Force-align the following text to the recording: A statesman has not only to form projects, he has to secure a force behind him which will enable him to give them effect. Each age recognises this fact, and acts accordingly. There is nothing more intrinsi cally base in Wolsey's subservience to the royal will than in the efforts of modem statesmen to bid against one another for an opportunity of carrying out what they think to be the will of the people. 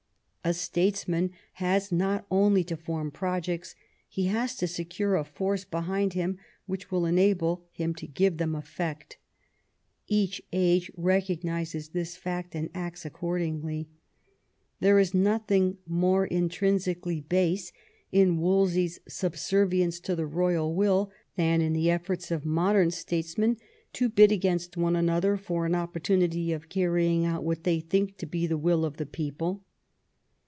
A 0.43 0.55
statesman 0.55 1.29
has 1.61 1.91
not 1.91 2.25
only 2.31 2.63
to 2.63 2.75
form 2.75 3.11
projects, 3.11 3.75
he 4.09 4.25
has 4.25 4.55
to 4.55 4.65
secure 4.67 5.15
a 5.15 5.23
force 5.23 5.63
behind 5.65 6.13
him 6.13 6.39
which 6.65 6.89
will 6.89 7.05
enable 7.05 7.63
him 7.71 7.93
to 7.95 8.07
give 8.07 8.37
them 8.37 8.55
effect. 8.55 9.19
Each 10.07 10.41
age 10.51 10.89
recognises 10.97 11.89
this 11.89 12.17
fact, 12.17 12.55
and 12.55 12.71
acts 12.73 13.05
accordingly. 13.05 13.87
There 14.79 14.97
is 14.97 15.13
nothing 15.13 15.77
more 15.85 16.27
intrinsi 16.27 16.99
cally 16.99 17.21
base 17.21 17.71
in 18.11 18.39
Wolsey's 18.39 18.99
subservience 19.07 19.99
to 20.01 20.15
the 20.15 20.25
royal 20.25 20.73
will 20.73 21.11
than 21.35 21.61
in 21.61 21.73
the 21.73 21.91
efforts 21.91 22.31
of 22.31 22.47
modem 22.47 22.89
statesmen 22.89 23.57
to 23.93 24.09
bid 24.09 24.31
against 24.31 24.75
one 24.75 24.95
another 24.95 25.37
for 25.37 25.67
an 25.67 25.75
opportunity 25.75 26.51
of 26.51 26.67
carrying 26.67 27.25
out 27.25 27.43
what 27.43 27.63
they 27.63 27.79
think 27.79 28.17
to 28.17 28.25
be 28.25 28.47
the 28.47 28.57
will 28.57 28.83
of 28.83 28.97
the 28.97 29.05
people. 29.05 29.61